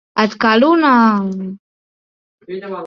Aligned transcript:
Et 0.23 0.33
cal 0.45 0.65
una...? 0.71 0.93